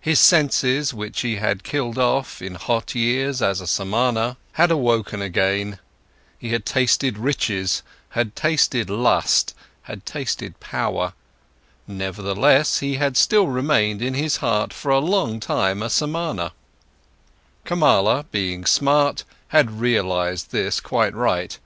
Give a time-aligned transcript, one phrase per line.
[0.00, 5.20] His senses, which he had killed off in hot years as a Samana, had awoken
[5.20, 5.78] again,
[6.38, 9.52] he had tasted riches, had tasted lust,
[9.82, 11.12] had tasted power;
[11.86, 16.52] nevertheless he had still remained in his heart for a long time a Samana;
[17.66, 21.58] Kamala, being smart, had realized this quite right.